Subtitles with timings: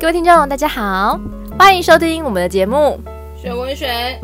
[0.00, 1.20] 各位听众，大家好，
[1.58, 2.98] 欢迎收听我们的节目
[3.38, 4.18] 《学文学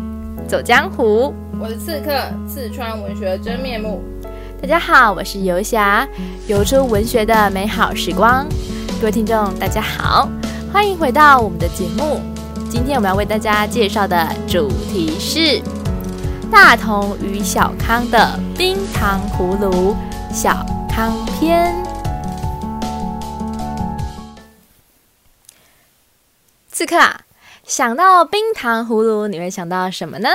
[0.49, 1.35] 走江湖》。
[1.61, 2.13] 我是刺客，
[2.49, 4.03] 刺穿文学真面目。
[4.59, 6.09] 大家好，我是游侠，
[6.47, 8.47] 游出文学的美好时光。
[9.03, 10.27] 各位听众，大家好，
[10.73, 12.23] 欢迎回到我们的节目。
[12.71, 15.61] 今天我们要为大家介绍的主题是
[16.51, 19.95] 大同与小康的冰糖葫芦
[20.33, 21.86] 小康篇。
[26.77, 27.23] 刺客啊，
[27.67, 30.29] 想到冰糖葫芦，你会想到什么呢？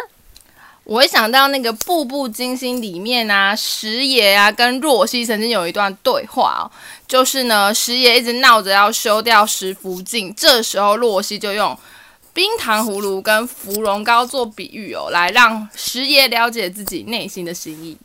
[0.85, 6.65] 我会想到那个《步步惊心》里面啊，石爷啊跟若曦曾经有一段对话哦，
[7.07, 11.77] 就是呢，石爷一直闹着要休掉石福晋，这时候若曦就用
[12.33, 17.95] 冰糖葫芦跟芙蓉糕做比喻哦，来让石爷了解自己内心的心意。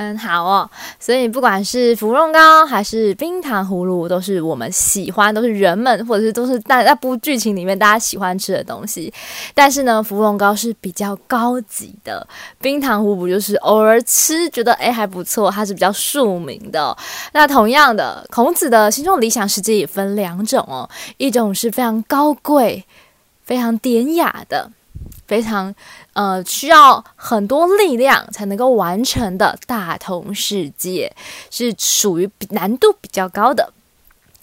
[0.00, 9.12] 很好哦，所以不管是芙蓉糕还是冰糖葫芦，都是我们喜欢，都是人们或者是都是在那部剧情里面大家喜欢吃的东西。
[9.54, 12.26] 但是呢，芙蓉糕是比较高级的，
[12.58, 16.96] 冰糖葫芦就是偶尔吃觉得诶还不错，它是比较庶民的。
[17.32, 20.88] 那同样的，孔子的心中理想世界也分两种哦，
[21.18, 22.84] 一种是非常高贵、
[23.44, 24.70] 非常典雅的。
[25.26, 25.72] 非常
[26.20, 31.10] 呃需要很多力量才能够完成的大同世界，
[31.50, 33.72] 是属于难度比较高的，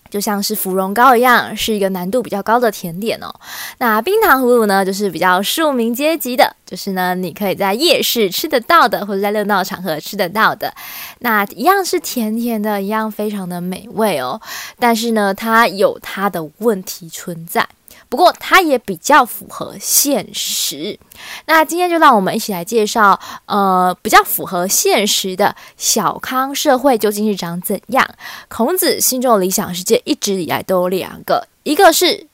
[0.10, 3.32] 就像是芙蓉糕一样，是一个难度比较高的甜点哦。
[3.78, 10.74] 那冰糖葫芦呢，就是比较庶民阶级的，就是呢你可以在夜市吃得到的，或者在热闹场合吃得到的。
[11.20, 14.42] 那一样是甜甜的，一样非常的美味哦。
[14.80, 17.68] 但是呢，它有它的问题存在。
[18.10, 20.98] 不过，它也比较符合现实。
[21.46, 28.08] 那今天就让我们一起来介绍，呃，比较符合现实的小康社会究竟是长怎样？
[28.48, 32.28] 孔子心中的理想世界一直以来都有两个，一个是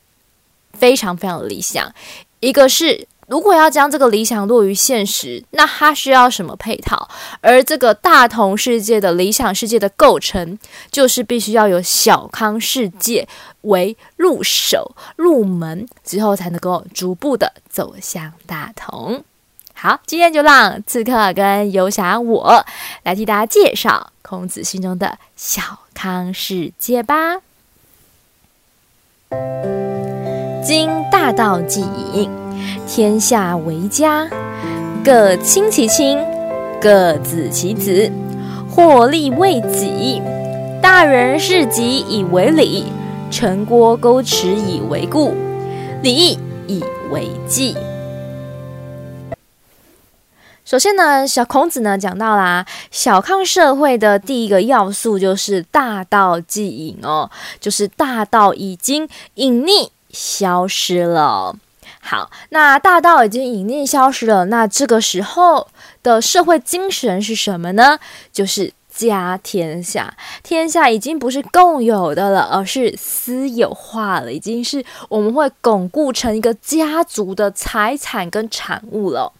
[0.73, 1.93] 非常非常理想，
[2.39, 3.07] 一个是。
[3.33, 7.09] 如果要将这个理想落于现实，那它需要什么配套？
[7.41, 10.59] 而这个大同世界的理想世界的构成，
[10.91, 13.27] 就是必须要有小康世界
[13.61, 19.23] 为入手、入门之后，才能够逐步的走向大同。
[19.73, 22.63] 好，今天就让刺客跟游侠我
[23.01, 27.37] 来替大家介绍孔子心中的小康世界吧。
[30.63, 32.42] 今大道既隐。
[32.95, 34.29] 天下为家，
[35.03, 36.15] 各亲其亲，
[36.79, 38.11] 各子其子，
[38.69, 40.21] 或利为己。
[40.79, 42.85] 大人事己以为礼，
[43.31, 45.33] 城郭沟池以为固，
[46.03, 46.37] 礼
[46.67, 47.75] 以为纪。
[50.63, 61.55] 首先呢，小孔子呢讲到啦，小康社会的第一个要素就是大道既隐哦，就是大道已经隐匿消失了。
[62.05, 65.69] 好，那大道已经隐匿消失了，那这个时候
[66.03, 67.97] 的社会精神是什么呢？
[68.33, 79.31] 就是家天下，天下已经不是共有的了，而是私有化了，已经是我们会巩固成一个家族的财产跟产物了。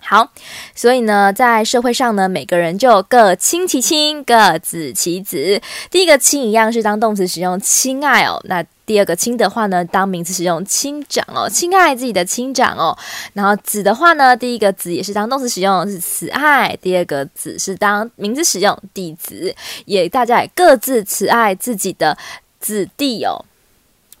[0.00, 0.30] 好，
[0.74, 5.60] 所以呢，在社会上呢，每个人就各亲其亲，各子其子。
[5.90, 12.96] 第一个亲一样是当动词使用亲爱哦，那第二个亲的话呢，当名词使用亲长哦，亲爱自己的亲长哦。
[13.32, 19.54] 然后子的话呢，第一个子也是当动词使用是慈爱，第二个子是当名词使用弟子，
[19.84, 22.16] 也大家也各自慈爱自己的
[22.60, 23.44] 子弟哦，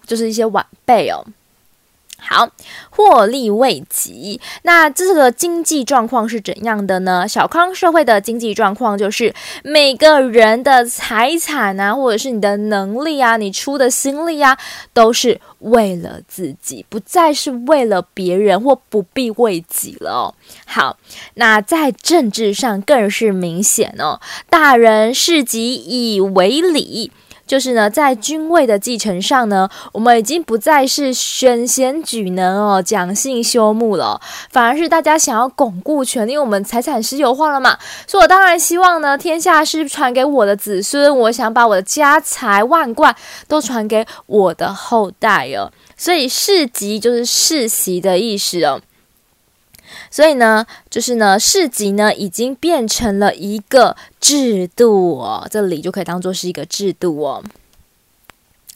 [0.04, 1.24] 就是一些晚辈哦。
[2.28, 2.48] 好，
[2.90, 4.40] 获利为己。
[4.62, 7.26] 那这个经济状况是怎样的呢？
[7.28, 14.58] 小康社会的经济状况就是每个人的财产啊，或者是你的能力啊，你出的心力啊，
[14.92, 20.34] 都是为了自己，不再是为了别人或不必为己了哦。
[20.66, 20.98] 好，
[21.34, 24.20] 那在政治上更是明显哦。
[24.50, 27.12] 大人是己以为礼。
[27.46, 37.78] 就是呢，在君位的继承上呢，我们已经不再是选贤举能哦，讲信修睦了，反而是大家想要巩固权力，我们财产私有化了嘛。
[38.06, 43.14] 所以我当然希望呢，天下是传给我的子孙，我想把我的家财万贯
[43.46, 45.70] 都传给我的后代哦。
[45.96, 48.80] 所以世袭就是世袭的意思哦。
[50.16, 57.44] 所以呢，就是呢，市集呢已经变成了一个制度哦，这里就可以当做是一个制度哦。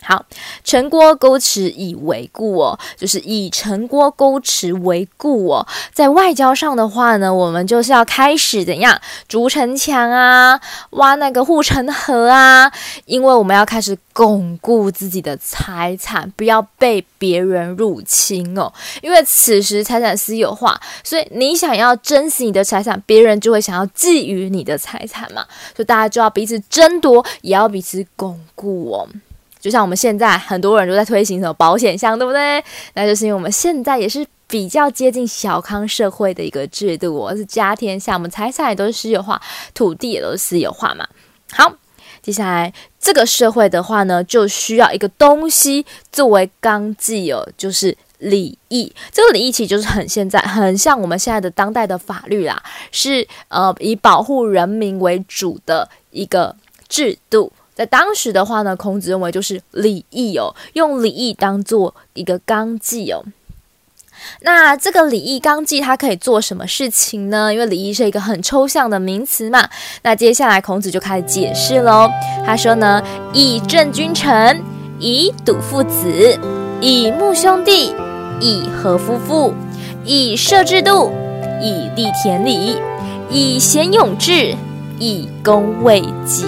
[0.02, 0.24] 好，
[0.64, 5.66] 城郭沟池以为固哦，就是以城郭沟池为固哦。
[5.92, 8.98] 在外交上的话呢，我们就是要开始怎样
[9.28, 10.60] 筑城墙啊，
[10.90, 12.72] 挖那个护城河啊，
[13.04, 18.72] 因为我们要开始巩固自己的财产，不要被别人入侵哦。
[19.02, 25.44] 因为此时财产私有化，所以你想要珍惜你的财产，别人就会想要觊觎你的财产嘛，
[25.76, 29.08] 所以大家就要彼此争夺，也要彼此巩固哦。
[29.60, 32.64] 就像我们现在很多人都在推行什么保险箱，对不对？
[32.94, 39.40] 那就是因为我们现在也是比较接近小康社会的一个制度，我是家天下，我们财产也都是私有化，
[39.74, 41.06] 土地也都是私有化嘛。
[41.52, 41.72] 好，
[42.22, 48.92] 接下来这个社会的话呢，就需要一个东西作为纲纪哦，就是礼义。
[49.12, 52.60] 这个礼义其实就是很现在，很像我们现在的当代的法律啦，
[52.90, 56.56] 是呃以保护人民为主的一个
[56.88, 57.52] 制度。
[57.80, 63.24] 在当时的话呢，孔子认为就是礼义哦，用礼义当做一个纲纪哦。
[64.42, 67.50] 那这个礼义纲纪它可以做什么事情呢？
[67.50, 69.66] 因为礼义是一个很抽象的名词嘛。
[70.02, 72.10] 那接下来孔子就开始解释喽。
[72.44, 74.62] 他说呢，以正君臣，
[74.98, 76.38] 以笃父子，
[76.82, 77.94] 以睦兄弟，
[78.42, 79.54] 以和夫妇，
[80.04, 81.10] 以设制度，
[81.62, 82.76] 以立田礼，
[83.30, 84.54] 以贤勇治，
[84.98, 86.44] 以公卫己。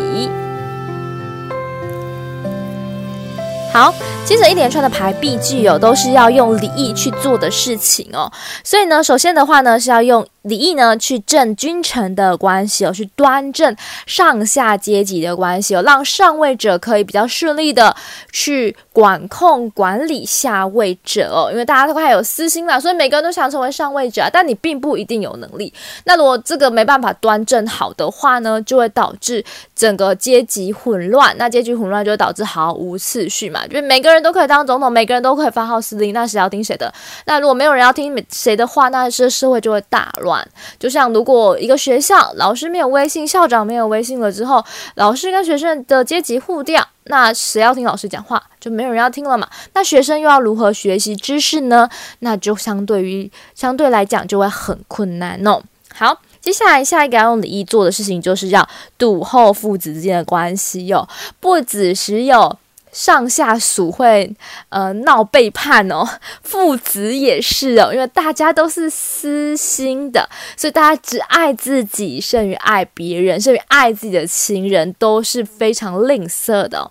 [3.73, 8.31] 好，接着一连串的排比句哦，都是要用礼义去做的事情哦。
[8.65, 13.77] 所以呢，首先的话呢，是要用礼义呢去正君臣的关系哦，去端正
[14.07, 17.95] 上下阶级的关系哦，让上位者可以比较顺利的
[18.33, 21.51] 去管控管理下位者哦。
[21.51, 25.73] 因为大家都还有私心嘛，所以每个人都想成为上位者，但你并不一定有能力。
[26.05, 29.45] 那如果这个没办法端正好的话呢，就会导致
[29.77, 31.37] 整个阶级混乱。
[31.37, 33.67] 那阶级混乱就会导致毫无次序嘛。
[33.67, 36.93] 就每个人都可以当总统，每个人都可以发号施令，那谁要听谁的？
[37.27, 40.47] 那如果没有人要听谁的话，那这社会就会大乱。
[40.79, 44.65] 就像如果一个学校老师没有威信，校长没有威信了之后，
[44.97, 48.43] 老师跟学生的阶级互调，那谁要听老师讲话？
[48.61, 49.49] 就没有人要听了嘛。
[49.75, 51.89] 那学生又要如何学习知识呢？
[52.21, 55.61] 那就相对于相对来讲就会很困难哦。
[55.95, 61.09] 好，接下来下一个要用礼义做的事情，就是要笃后父子之间的关系哟、
[61.41, 62.59] 不只是有。
[62.93, 64.31] 上下属会
[64.69, 66.07] 呃闹背叛哦，
[66.45, 76.91] 父子也是哦，因为大家都是私心的，所以大家只爱自己胜于爱别人，胜于爱自己的亲人都是非常吝啬的，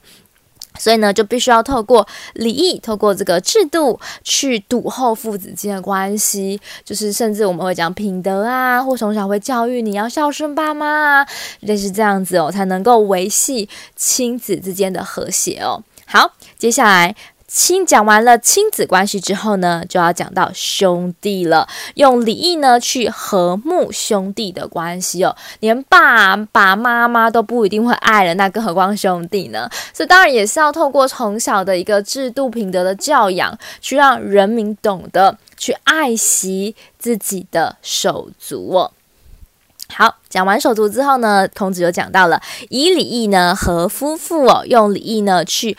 [0.80, 11.28] 所以呢，就必须要透过礼义，透过这个制度去笃后父子间的关系，就是甚至我们会讲品德啊，或从小会教育你要孝顺爸妈啊，
[11.60, 15.84] 类似这样子哦，才能够维系亲子之间的和谐哦。
[16.14, 17.16] 好，接下来
[17.48, 21.70] 亲讲完了亲子关系之后呢，就要讲到兄弟了。
[21.96, 29.70] 用礼义呢去和睦兄弟的关系哦，连爸爸妈妈都不一定会爱了，那更何况兄弟呢？
[29.94, 38.92] 所以当然也是要透过从小的一个制度品德的教养，去让人民懂得去爱惜自己的手足哦。
[39.98, 45.78] 好，讲完手足之后呢，孔子就讲到了以礼义呢和夫妇哦，用礼义呢去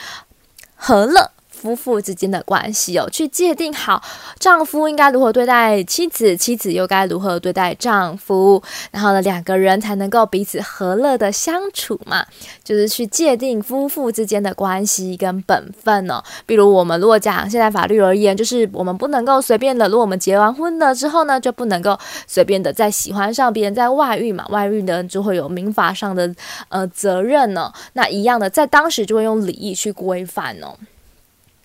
[0.76, 1.31] 和乐。
[1.62, 4.03] 夫妇之间的关系哦，去界定好
[4.41, 8.61] 丈夫应该如何对待妻子，妻子又该如何对待丈夫，
[8.91, 12.26] 然后呢，两个人才能够彼此和乐的相处嘛。
[12.64, 16.20] 就是去界定夫妇之间的关系跟本分哦。
[16.44, 21.96] 比如我们如果讲现在法律而言，就是我们不能够随便的，如果我们结完婚了之后呢，就不能够
[22.27, 26.34] 随便的再喜欢上别人，在外遇嘛，外遇呢就会有民法上的
[26.69, 27.72] 呃责任呢、哦。
[27.93, 30.75] 那一样的，在当时就会用礼义去规范哦。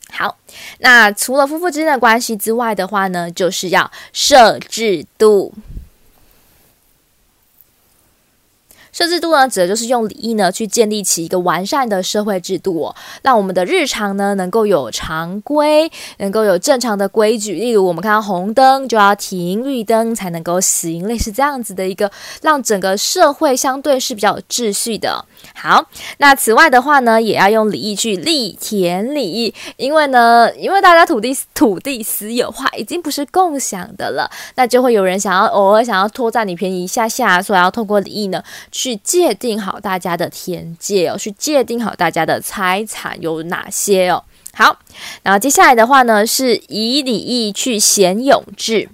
[0.10, 0.38] 好，
[0.80, 5.54] 那除了夫妇之间的关系之外的话呢，就是要设制度。
[8.98, 15.88] 设制度呢，指的就是用礼义呢去建立起一个完善的社会制度哦，让我们的日常呢能够有常规，
[16.18, 17.54] 能够有正常的规矩。
[17.54, 22.10] 例如，我们看到红灯就要停，绿灯才能够行，类似这样子的一个，
[22.42, 25.24] 让整个社会相对是比较有秩序的。
[25.54, 25.86] 好，
[26.18, 38.87] 那此外的话呢，也要用礼义去立田礼仪，因为呢，因为大家土地土地私有化，已经不是共享的了，那就会有人想要偶尔想要拖占你便宜一下下，所以要透过礼义呢去。
[38.88, 44.24] 去界定好大家的田界哦，去界定好大家的财产有哪些哦。
[44.54, 44.80] 好，
[45.24, 48.88] 然后接下来的话呢，是以礼义去贤勇智。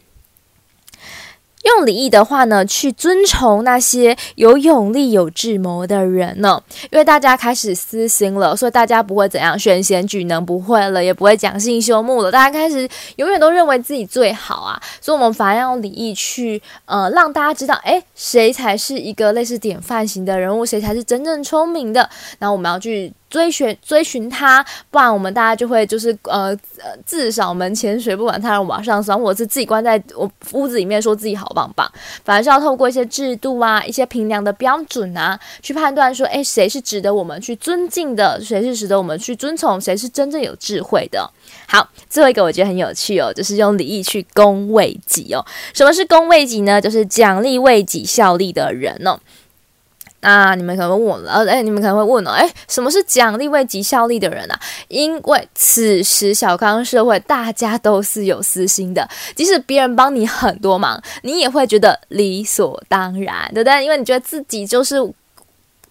[1.63, 6.61] 用礼义的话呢，去尊崇那些有勇力、有智谋的人呢。
[6.91, 12.31] 因为大家开始私心了，所以大家不会怎样选贤举能，不会了，也不会讲信修木了。
[12.31, 22.09] 大家开始永远都认为自己最好啊，所以我们反而要用礼义去呃，让大家知道，诶，谁才是一个类似典范型的人物，谁才是真正聪明的。
[22.39, 23.11] 然后我们要去。
[23.33, 31.91] 追寻追寻他，不然我们大家就会就是呃呃自扫门前雪，不管他人瓦上霜，或者是自己关在我屋子里面说自己好棒棒。
[32.23, 41.27] 反而是要透过一些制度啊，一些评量的标准啊，去判断说，诶，谁是值得我们去尊敬的，谁是值得我们去尊崇，谁是真正有智慧的。
[41.67, 45.43] 好，最后一个我觉得很有趣哦，就是用礼义去恭维己哦。
[45.73, 46.79] 什么是恭维己呢？
[46.79, 49.19] 就是奖励为己效力的人哦。
[50.23, 54.59] 那你们可能会问了，哎，你们可能会问了，哎，什么是奖励为己效力的人啊？
[54.87, 63.83] 因为此时小康社会大家都是有私心的，即使别人帮你很多忙，你也会觉得理所当然，对不对？
[63.83, 65.13] 因为你觉得自己就是。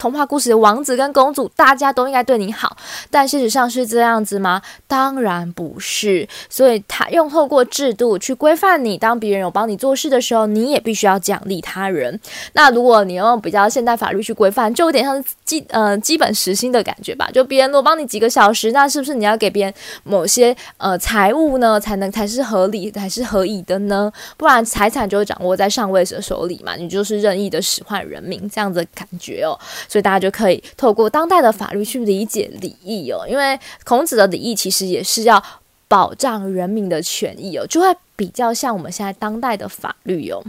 [0.03, 2.77] 童话故事的王子跟公主，大家都应该对你好，
[3.09, 4.61] 但事实上是这样子吗？
[4.89, 6.29] 当然不是。
[6.51, 12.19] 所以他用透过制度去规范你，当别人有帮你做事的时候，你也必须要奖励他人。
[12.55, 17.31] 那如果你用比较现代法律去规范，就有点像基呃基本时薪的感觉吧？
[17.33, 21.79] 就别人如果帮你几个小时，那是不是你要给别人某些呃财物呢？
[21.79, 24.11] 才能才是合理才是合宜的呢？
[24.37, 26.75] 不然财产就会掌握在上位者手里嘛？
[26.75, 29.57] 你就是任意的使唤人民这样子的感觉哦。
[29.93, 35.45] 所以大家就可以透过当代的法律去理解礼义哦，因为孔子的礼义其实也是要
[35.87, 40.43] 保障人民的权益哦，就会比较像我们现在当代的法律哦。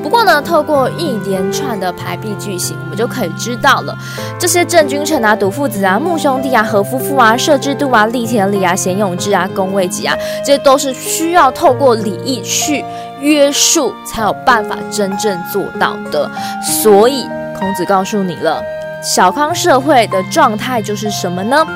[0.00, 3.98] 不过呢，透过一连串的排比句型，我们就可以知道了，
[4.38, 12.84] 这些正君臣啊、笃父子啊、穆兄弟啊、和夫妇啊、摄制度啊、立田礼啊、贤勇志啊、恭维己啊，这些都是需要透过礼义去
[13.20, 16.30] 约束，才有办法真正做到的。
[16.62, 17.26] 所以
[17.58, 18.62] 孔子告诉你了，
[19.02, 21.66] 小康社会的状态就是什么呢？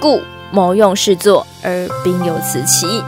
[0.00, 3.02] 故谋用事作，而兵有此奇。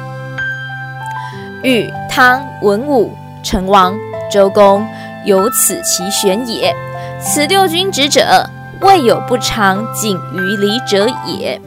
[1.63, 3.95] 禹、汤、文、武、成王。
[4.33, 4.87] 周公
[5.25, 6.73] 有此其选也，
[7.21, 8.49] 此六君子者，
[8.81, 11.61] 未有不常谨于礼者也。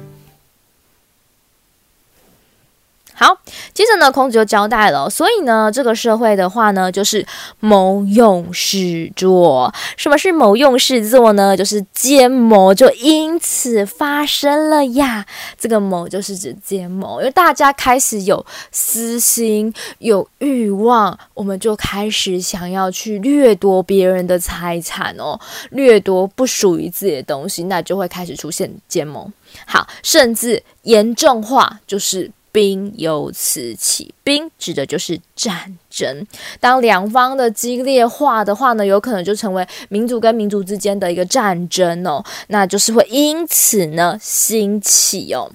[3.15, 3.37] 好，
[3.73, 7.25] 接着呢，孔子就交代了，所以呢，这个社会的话呢，就是
[7.59, 9.73] 谋用事作。
[9.95, 11.55] 什么是谋用事作呢？
[11.55, 15.25] 就是奸谋就因此发生了呀。
[15.59, 25.39] 这个谋就是指奸谋，因为大家开始有私心、有欲望，我们就开始想要去掠夺别人的财产哦，
[25.69, 29.31] 掠夺不属于自己的东西，那就会开始出现奸谋。
[29.65, 32.31] 好，甚至严重化就是。
[32.53, 36.25] 兵由此起，兵指的就是战争。
[36.59, 45.51] 当两方的激烈化的话呢，有可能就成为民族跟民族之间的一个战争哦，那就是会因此呢兴起哦。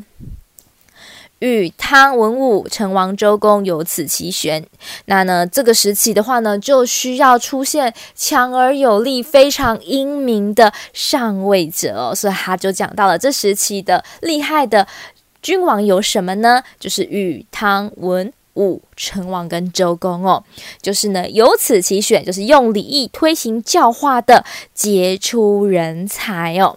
[1.38, 4.67] 禹、汤、文、武、成王、周公有此其玄。
[5.05, 14.88] 那呢这个时期的话呢，就需要出现强而有力、非常英明的上位者哦，所以他就讲到了这时期的厉害的。
[15.40, 16.62] 君王有什么呢？
[16.80, 20.42] 就是禹、汤、文、武、成王跟周公哦，
[20.83, 26.76] 就是呢由此其选，就是用礼义推行教化的杰出人才哦。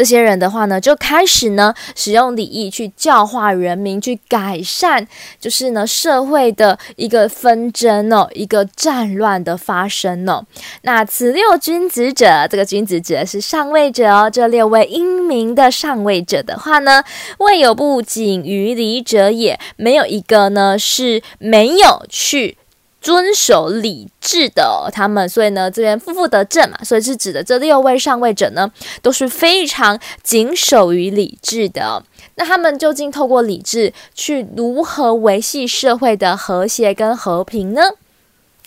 [0.00, 5.06] 这些人的话呢，就开始呢使用礼义去教化人民，去改善，
[5.38, 10.42] 就是呢社会的一个纷争哦，一个战乱的发生哦。
[10.84, 14.30] 那此六君子者，这个君子指的是上位者哦。
[14.30, 17.04] 这六位英明的上位者的话呢，
[17.40, 22.56] 未有不谨于礼者也，没有一个呢是没有去。
[23.00, 32.02] 遵守礼制的、他们，所以呢，这边负负得正嘛，所以是指的这六位上位者呢，都是非常谨守于礼制的、
[32.34, 37.80] 那他们究竟透过理智去如何维系社会的和谐跟和平呢？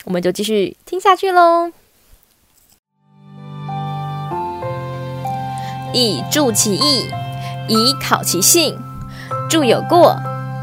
[0.04, 1.70] 我们就继续听下去喽。
[5.92, 7.08] 以助其义，
[7.68, 8.76] 以考其信。
[9.48, 10.16] 助有过，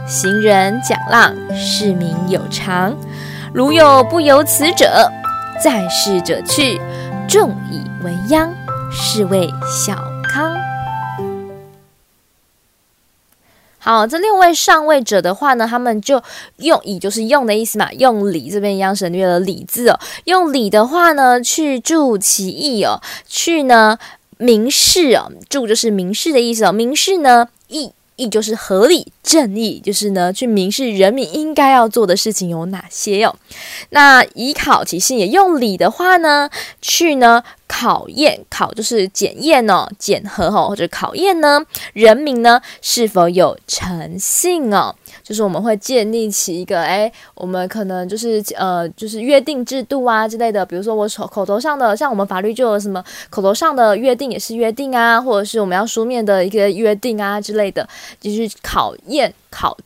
[0.06, 2.94] 行人讲浪，市民有常。
[3.54, 5.12] 如有不由此者，
[5.62, 6.80] 在世者去，
[7.28, 8.50] 众以为殃，
[8.90, 9.94] 是谓小
[10.24, 10.56] 康。
[13.78, 16.24] 好，这六位上位者的话呢，他们就
[16.58, 23.98] 用以就是用的意思嘛，用礼这边一样省略了礼字哦，用礼的话呢，去助其义哦，去呢
[24.38, 27.92] 明示哦，助就是明示的意思哦，明示呢义。
[28.22, 33.36] 义就是合理正义，就是呢去明示人民应该要做的事情有哪些哟。
[33.90, 36.50] 那以考其实也用理的话呢，
[36.82, 37.44] 去呢。
[37.74, 44.94] 考验考就是检验哦，检核哦或者考验呢，人民呢是否有诚信哦？
[45.24, 50.66] 就是我们会建立起一个哎，我们可能就是呃，就是约定制度啊之类的。
[50.66, 57.88] 比如说我口口头上的，像我们法律就有什么口头上的约定也是约定啊，或者是我们要书面的一个约定啊之类的，
[58.20, 59.78] 就是考验考。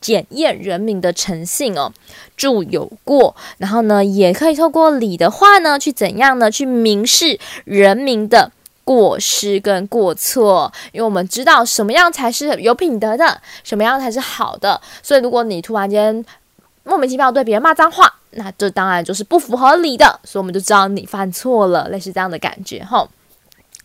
[0.00, 1.92] 检验人民的诚信哦，
[2.36, 6.50] 著有过，然后呢，也可以透过理的话呢，去怎样呢？
[6.50, 8.50] 去明示人民的
[8.84, 14.80] 过失跟过错，因为我们知道什么样才是有品德的，什么样才是好的。
[15.02, 16.24] 所以，如果你突然间
[16.84, 23.08] 莫名其妙对别人骂脏话，那这当然就是不符合理的，所以我们就知道你犯错了，类似这样的感觉吼。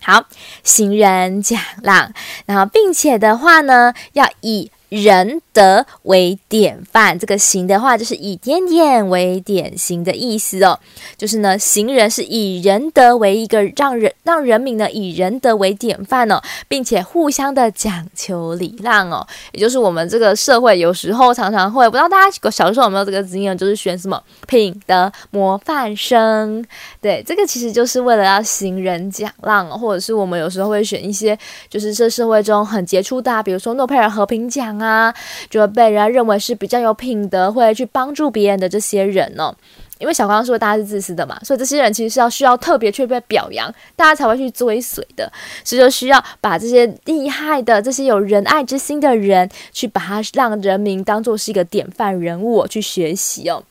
[0.01, 0.23] 好，
[0.63, 2.11] 行人讲浪，
[2.45, 4.71] 然后并且的话呢，要以。
[4.89, 10.79] 仁德为典范，这个行的话就是以点点为典型的意思哦。
[11.17, 19.27] 就是呢，行人是以仁德为一个让人让人民呢以仁德为典范哦，并且互相的讲求礼让哦。
[19.51, 26.63] 也就是我们这个社会有时候常常会，不知道大家小时候有没有这个经验，就是选什么品德模范生。
[27.01, 31.37] 对，这个其实就是为了要行人讲让，或者是我们有时候会选一些
[31.69, 34.76] 就是这社会中很杰出的啊，比如说诺贝尔和平奖。
[34.79, 35.13] 啊，
[35.49, 39.53] 就会被人家认为是比较有品德，会去帮助别人的这些人、哦。
[39.99, 45.31] 因为小刚说大家是自私的嘛，所以这些人其实是要需要特别去被表扬，大家才会去追随的。
[45.63, 53.63] 所以就需要把这些厉害的、这些有仁爱之心的人，去把他让人民当做是一个典范人物去学习哦。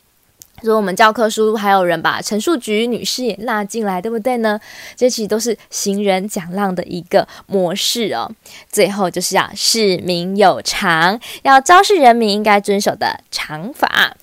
[0.63, 4.59] 所以我们教科书还有人把陈树菊女士也纳进来，对不对呢？
[4.97, 8.31] 这其实都是行人讲浪的一个模式哦。
[8.73, 14.17] 最后就是要市民有常，要昭示人民应该遵守的常法。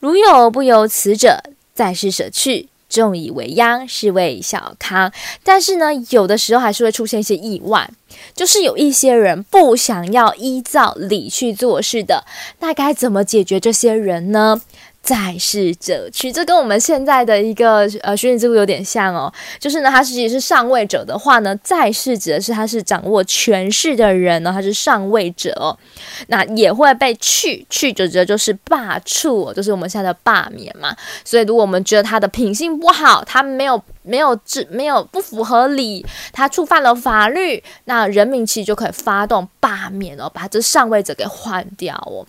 [0.00, 1.42] 如有不由此者，
[1.74, 5.10] 再是舍去，众以为殃，是谓小康。
[5.42, 7.90] 但是呢，有的时候还是会出现一些意外，
[8.34, 12.24] 就是有一些人不想要依照理去做事的，
[12.60, 14.60] 那该怎么解决这些人呢？
[15.02, 19.32] 再施舍去，这跟我们现在的一个呃选举制度有点像哦。
[19.58, 25.76] 就是呢，他实际是上位者的话呢，在世指的是他是掌握权势的人呢，他是上位者哦。
[26.28, 30.94] 那也会被去去指的就是罢黜哦，就是我们现在的罢免嘛。
[31.24, 42.24] 所以，如果我们觉得他的品性不好，他没有没有治没有不符合理，他触犯了法律，那人民其实就可以发动罢免哦，把这上位者给换掉哦。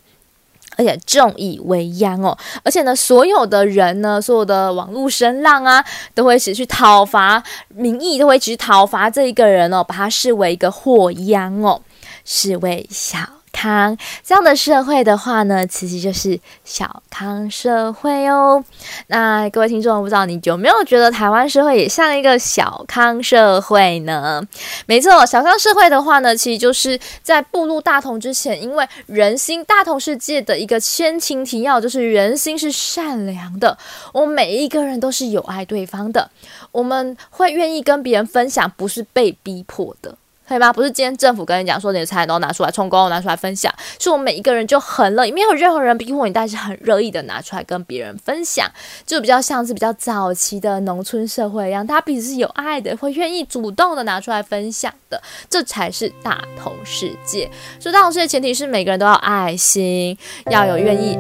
[0.82, 5.84] 而且众以为殃哦，而且呢，所有的人呢，所有的网络声浪啊，
[6.16, 11.82] 都会一起去讨伐民意，都会一起去讨伐这一个人哦，把他视为一个祸殃哦，
[12.26, 13.41] 视为小。
[13.52, 18.64] 康这样的社会的话呢，其实就是小康社会哦。
[19.08, 24.42] 那各位听众，不知道你有没有觉得台湾社会也像一个小康社会呢？
[24.86, 33.78] 没错，小康社会的话呢，其实就是在步入大同之前，因为人心大同世界的一个先情提要就是人心是善良的，
[34.14, 36.30] 我们每一个人都是有爱对方的，
[36.72, 40.16] 我们会愿意跟别人分享，不是被逼迫的。
[40.52, 40.74] 对吧？
[40.74, 48.70] 不是今天政府跟你讲说你的财都拿出来充公，拿出来分享，是我们每一个人就很乐意，没有任何人逼迫你，但是很乐意的拿出来跟别人分享，
[49.06, 57.50] 就比较像是比较早期的农村社会一样，大家彼此是有爱的，会愿意主动的拿出来分享的，这才是大同世界。
[57.80, 60.18] 所以大同世界前提是每个人都要爱心，
[60.50, 61.18] 要有愿意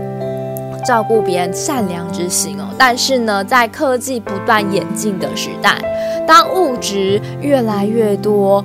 [0.85, 2.67] 照顾别人善良之心哦。
[2.77, 5.81] 但是呢，在科技不断演进的时代，
[6.27, 8.61] 当物质越来越多。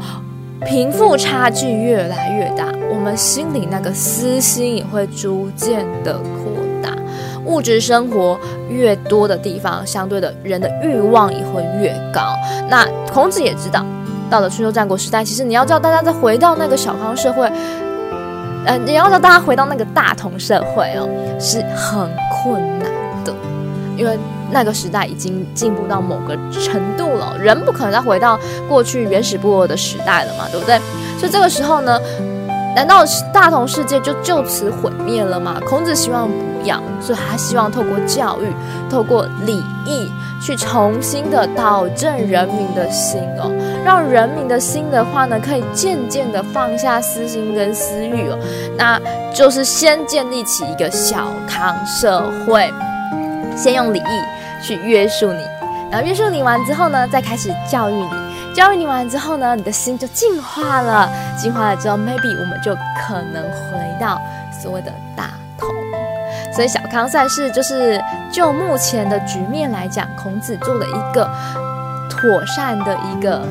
[0.64, 6.90] 贫富差距越来越大，我们心里那个私心也会逐渐的扩大。
[7.44, 8.38] 物质生活
[8.68, 12.34] 越多的地方，相对的人的欲望也会越高。
[12.68, 13.84] 那孔子也知道，
[14.28, 17.48] 到了春秋战国时代，其实你要叫大家再回到那个小康社会，
[18.64, 22.90] 呃，你要叫大家回到那个大同社会哦，是很困难
[23.24, 23.32] 的，
[23.96, 24.18] 因为。
[24.48, 30.78] 那个时代已经进步到某个程度了，人不可能再回到过去原始部落的时代了嘛，对不对？
[31.18, 32.00] 所以这个时候呢，
[32.76, 33.02] 难道
[33.34, 35.60] 大同世界就就此毁灭了吗？
[35.66, 38.46] 孔子希望不要，所以他希望透过教育，
[38.88, 43.50] 透过礼义，去重新的导正人民的心哦，
[43.84, 48.38] 让人民的心的话呢，可以渐渐的放下私心跟私欲哦，
[48.78, 48.96] 那
[49.34, 52.72] 就是先建立起一个小康社会，
[53.56, 54.36] 先用礼义。
[54.62, 55.44] 去约束你，
[55.92, 58.10] 然后约束你完之后呢，再开始教育你。
[58.54, 64.18] 教育你完之后呢，你的心就净化了，净化了之后，maybe 我们就可能回到
[64.50, 65.68] 所谓的大同。
[66.54, 71.30] 所以小康赛事就是就目前的局面来讲，孔子做了一个
[72.08, 73.46] 妥善的一个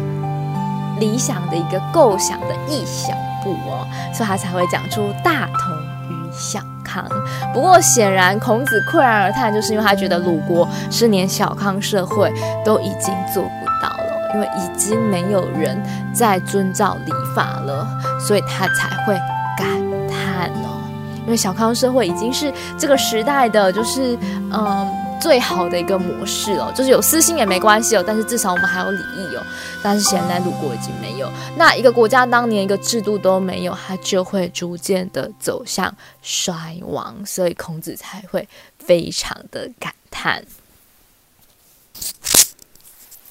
[0.99, 3.13] 理想的一个构想的一小
[3.43, 5.71] 步哦，所以他才会讲出大同
[6.09, 7.05] 与小康。
[7.53, 12.31] 不过显然孔子喟然而叹，就是因为他觉得鲁国是连小康社会
[12.63, 15.81] 都已经做不到了，因为已经没有人
[16.13, 17.87] 在遵照礼法了，
[18.19, 19.13] 所以他才会
[19.57, 19.67] 感
[20.07, 20.83] 叹哦。
[21.25, 24.17] 因为小康社会已经是这个时代的，就是
[24.53, 24.87] 嗯
[25.25, 29.41] 最好的一个模式了，就是有私心也没关系哦，但是至少我们还有礼义哦。
[29.81, 40.45] 但是现在鲁国已经没有，那一个国家当年一个制度都没有，它就会逐渐的走向衰亡，所以孔子才会非常的感叹。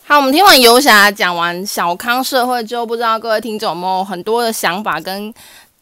[0.02, 5.32] 好，我们听完游侠讲完小康社会之后，不知道各位听众有没有很多的想法跟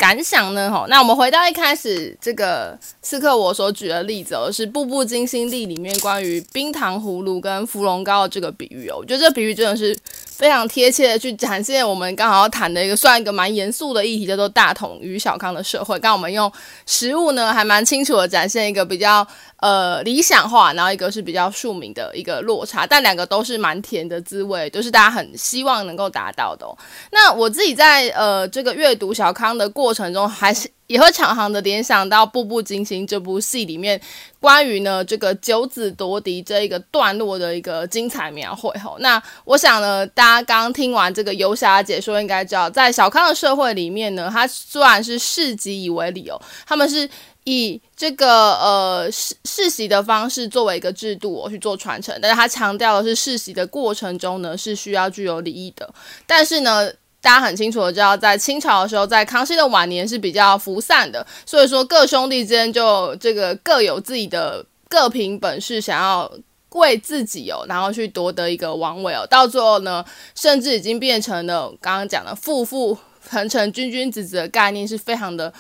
[0.03, 0.69] 感想呢？
[0.69, 8.97] 吼，那我们回到一开始这个刺客我所举的例子哦，是《步步惊心里》里面关于冰糖葫芦跟芙蓉糕的这个比喻哦。
[8.99, 9.97] 我觉得这个比喻真的是
[10.43, 15.97] 非常贴切的去展现我们刚好要谈的一个算一个蛮严肃的议题，叫做大同与小康的社会。
[16.01, 16.51] 刚我们用
[16.85, 19.25] 食物呢，还蛮清楚的展现一个比较
[19.59, 26.67] 呃理想化，然后一个是比较庶民的一个落差，但两个都是蛮甜的滋味，都、就是大家很希望能够达到的。
[27.13, 33.99] 那我自己在呃这个阅读小康的过程中还是也会常常的联想到《步步惊心》这部戏里面
[34.39, 38.99] 关于呢这个九子夺嫡这一个段落的一个精彩描绘吼。
[38.99, 47.09] 那我想呢，大家刚听完这个游侠解说，应该知道，在小康的社会里面呢，他虽然是世袭以为理由，他们是
[47.45, 55.89] 以这个呃世世袭的方式作为一个制度我去做传承，但是他强调的是世袭的过程中呢是需要具有礼义的，
[56.27, 56.93] 但是呢。
[57.23, 66.31] 大家很清楚的知道，在清朝的时候，在康熙的晚年是比较分散的，所以说各兄弟之间就这个各有自己的各凭本事，想要
[66.71, 70.05] 为自己哦，然后去夺得一个王位哦，到最后呢，
[70.35, 72.99] 甚至已经变成了刚刚讲的父父
[73.31, 75.53] 恒成君君子子的概念，是非常的。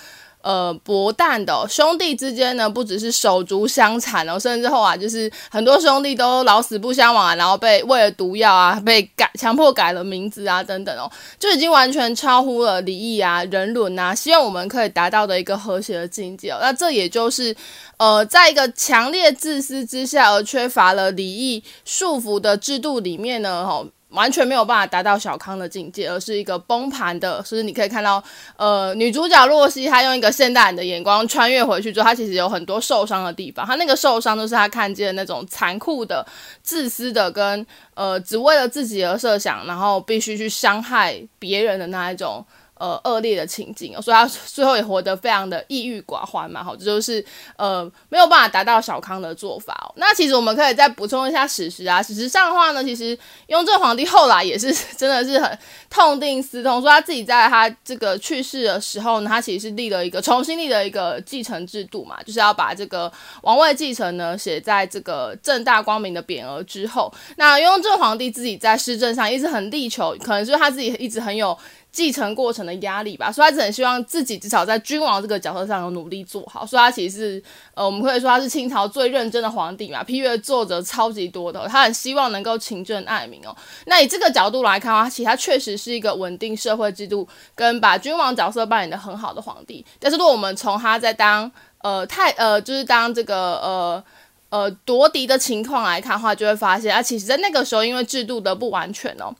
[0.42, 16.50] 呃，薄淡的、兄弟之间呢，不只是手足相残哦，甚至后啊，就是很多兄弟都老死不相往啊，然后被喂了毒药啊，被改强迫改了名字啊，等等哦，就已经完全超乎了礼义啊、人伦啊，希望我们可以达到的一个和谐的境界。
[16.60, 17.54] 那这也就是
[17.98, 23.86] 呃，在一个强烈自私之下而缺乏了礼义束缚的制度里面呢，吼、哦。
[24.12, 27.42] 完全没有办法达到小康的境界，而是一个崩盘的。
[27.42, 28.22] 所以你可以看到，
[28.56, 33.66] 呃，女主角洛西她用一个现代人的眼光穿越回去之后，她其实有很多受伤的地方。
[33.66, 36.26] 她那个受伤都是她看见那种残酷的、
[36.62, 42.44] 自私的，跟呃只为了自己而设想，然后必须去伤害别人的那一种。
[42.82, 47.24] 呃，恶劣的情景，所以他最后也活得非常的抑郁寡欢嘛，好，这就是
[47.56, 49.94] 呃没有办法达到小康的做法哦。
[49.98, 53.16] 那其实我们可以再补充一下史实啊，史实上的话呢，其实
[53.46, 67.14] 雍正皇帝后来也是 真的是很痛定思痛，说他自己在他这个去世的时候呢，他其实是立了一个重新立了一个继承制度嘛，就是要把这个王位继承呢写在这个正大光明的匾额之后。
[67.36, 71.56] 那雍正皇帝自己在施政上一直很力求，可能就是他自己一直很有。
[71.92, 76.64] 继承过程的压力吧，所以他只能希望自己至少在君王这个角色上有努力做好。
[76.64, 77.42] 所以他其实是，
[77.74, 83.54] 呃，我们可以说他是清朝最认真的皇帝嘛，批阅作者超级多的，他很希望能够勤政爱民哦。
[83.84, 89.84] 那以这个角度来看的话，其实他确实是一个稳定社会制度跟把君王角色扮演得很好的皇帝。
[90.00, 91.52] 但是如果我们从他在当
[91.82, 94.04] 呃太呃就是当这个呃
[94.48, 99.34] 呃夺嫡的情况来看的话，就会发现啊，其实在那个时候因为制度的不完全哦。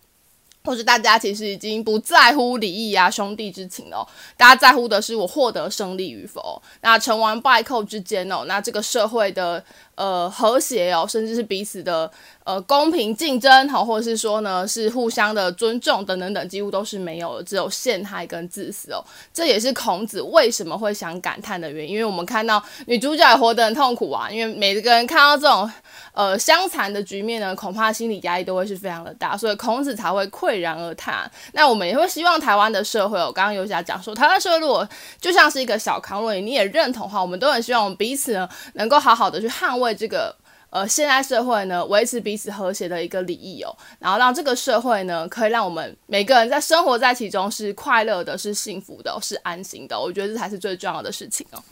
[0.64, 6.60] 或者大家其实已经不在乎礼义啊、兄弟之情哦，大家在乎的是我获得胜利与否。
[6.80, 9.64] 那成王败寇之间哦，那这个社会的。
[9.94, 12.10] 呃，和谐哦，甚至是彼此的
[12.44, 19.04] 呃公平竞争，好，或者是说呢，是互相的尊重等等等，几乎都是没有的，只有陷害跟自私哦。
[19.34, 25.70] 这也是孔子为什么会想感叹的原因，因为我们看到女主角也活得很痛苦啊，因为每个人看到这种
[26.14, 31.30] 呃相残的局面呢，恐怕心理压力都会是非常的大，所以孔子才会侩然而叹。
[31.52, 34.88] 那我们也会希望台湾的社会，我刚刚游侠讲说，台湾社会如果
[35.20, 39.81] 就像是一个小康，如果你也认同的话，我们都很希望我们彼此呢能够好好的去捍卫。
[39.82, 40.34] 为这个
[40.70, 50.00] 呃，现代社会呢，维持彼此和谐的一个礼仪哦，然后让这个社会呢，可以让我们每个人在生活在其中是快乐的，是幸福的，是安心的。
[50.00, 51.62] 我觉得这才是最重要的事情哦。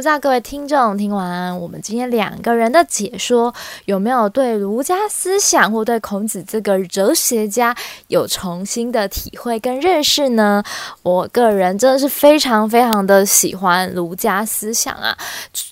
[0.00, 10.64] 不知道各位听众听完我们今天两个人的解说，有没有对儒家思想或对孔子这个哲学家有重新的体会跟认识呢？
[11.02, 15.14] 我个人真的是非常非常的喜欢儒家思想啊，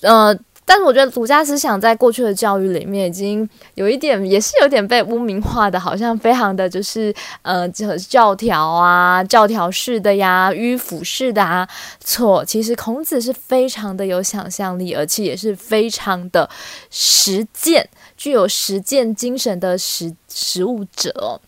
[0.03, 0.37] 呃。
[0.69, 11.67] 但是我觉得儒家思想在过去的教育里面已经有一点，也是有点被污名化的，好像非常的就是呃教条啊、教条式的呀、迂腐式的啊。
[11.99, 16.47] 错，其实孔子是非常的有想象力，而且也是非常的
[16.91, 21.41] 实践、具有实践精神的实实务者。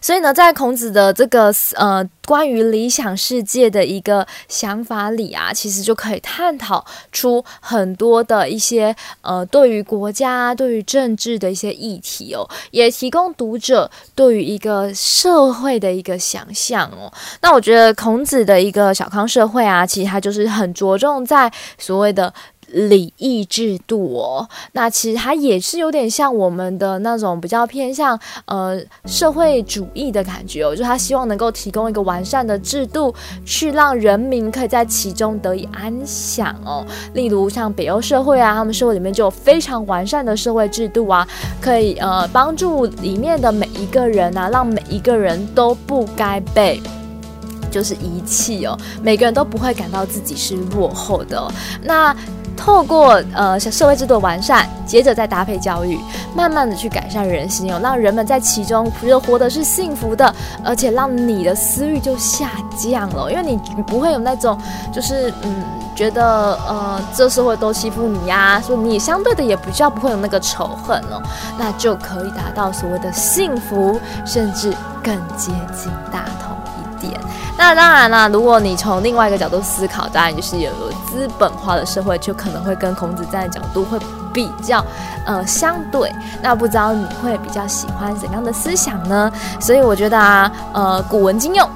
[0.00, 17.12] 所以呢，在孔子的这个呃关于理想世界的一个想法里啊，其实就可以探讨出很多的一些呃对于国家、对于政治的一些议题哦，也提供读者对于一个社会的一个想象哦。
[17.40, 22.32] 那我觉得孔子的一个小康社会啊，其实它就是很着重在所谓的。
[22.72, 36.84] 礼义制度哦，那其实它也是有点像我们的那种比较偏向呃社会主义的感觉哦，就他希望能够提供一个完善的制度，去让人民可以在其中得以安享哦。
[37.14, 41.26] 例如像北欧社会啊，他们社会里面就有非常完善的社会制度啊，
[41.60, 46.80] 可以呃帮助里面的每一个人啊，让每一个人都不该被
[47.70, 51.50] 就是遗弃哦，每个人都不会感到自己是落后的。
[51.82, 52.14] 那
[52.62, 55.98] 透过呃社会制度完善，接着再搭配教育，
[56.32, 60.32] 慢慢的去改善人心哦，让人们在其中觉得活得是幸福的，
[60.64, 64.56] 而且让你的私欲就下降了，因为你不会有那种
[64.92, 65.64] 就是嗯
[65.96, 66.24] 觉得
[66.68, 71.20] 呃这社会都欺负你呀，所以你相对的也比较不会有那个仇恨哦，
[71.58, 74.72] 那就可以达到所谓的幸福，甚至
[75.02, 76.51] 更接近大同。
[77.62, 80.68] 那当然啦，如果你从另外一个角度思考，当然就是有
[81.06, 83.96] 资本化的社会，就可能会跟孔子站的角度会
[84.32, 84.84] 比较
[85.24, 86.12] 呃相对。
[86.42, 89.30] 那不知道你会比较喜欢怎样的思想呢？
[89.60, 91.70] 所以我觉得啊，呃，古文今用，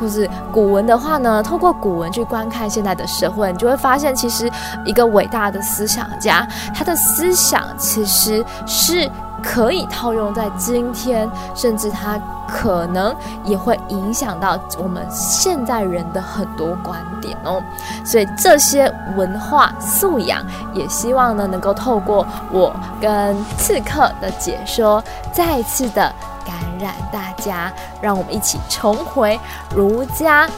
[0.00, 4.50] 或是古文的话呢，透过古文去观看现在的社会，你就会发现，其实
[4.84, 9.08] 一个伟大的思想家，他的思想其实是。
[9.40, 12.18] 可以套用在今天，甚至他
[12.48, 17.62] 可能也会影响到我们现在人的很多观点哦。
[18.04, 26.12] 所以这些文化素养，也希望呢能够透过我跟刺客的解说，再次的
[26.44, 29.38] 感染大家，让我们一起重回
[29.74, 30.48] 儒家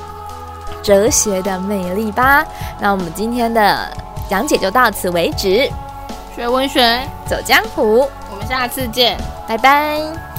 [0.83, 2.45] 哲学的魅力吧。
[2.79, 3.89] 那我们今天的
[4.29, 5.71] 讲解就到此为止，
[6.37, 8.09] 学文学，走江湖。
[8.31, 10.30] 我们下次见，拜拜。